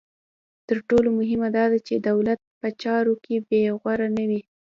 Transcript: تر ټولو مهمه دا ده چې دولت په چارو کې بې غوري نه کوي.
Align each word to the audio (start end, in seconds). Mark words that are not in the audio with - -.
تر 0.67 0.77
ټولو 0.89 1.09
مهمه 1.19 1.47
دا 1.57 1.65
ده 1.71 1.79
چې 1.87 1.93
دولت 2.09 2.39
په 2.59 2.67
چارو 2.83 3.13
کې 3.23 3.35
بې 3.47 3.61
غوري 3.79 4.07
نه 4.15 4.23
کوي. 4.27 4.41